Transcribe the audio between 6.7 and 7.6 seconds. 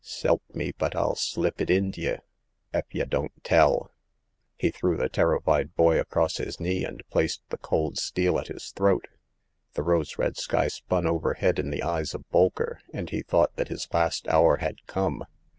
and placed the